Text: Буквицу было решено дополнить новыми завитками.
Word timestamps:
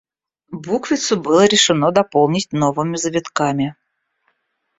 Буквицу 0.51 1.15
было 1.15 1.45
решено 1.45 1.91
дополнить 1.91 2.53
новыми 2.53 2.95
завитками. 2.97 3.75